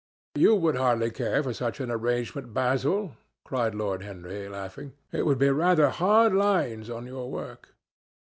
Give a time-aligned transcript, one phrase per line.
[0.33, 3.15] "You would hardly care for such an arrangement, Basil,"
[3.45, 4.93] cried Lord Henry, laughing.
[5.11, 7.75] "It would be rather hard lines on your work."